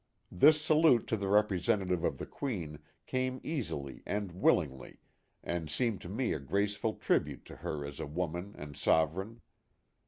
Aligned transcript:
This 0.31 0.59
salute 0.59 1.05
to 1.09 1.15
the 1.15 1.27
represent 1.27 1.83
ative 1.83 2.03
of 2.03 2.17
the 2.17 2.25
Queen 2.25 2.79
came 3.05 3.39
easily 3.43 4.01
and 4.07 4.31
willingly 4.31 4.97
and 5.43 5.69
seemed 5.69 6.01
to 6.01 6.09
me 6.09 6.33
a 6.33 6.39
graceful 6.39 6.95
tribute 6.95 7.45
to 7.45 7.57
her 7.57 7.85
as 7.85 7.99
a 7.99 8.07
woman 8.07 8.55
and 8.57 8.75
sovereign. 8.75 9.41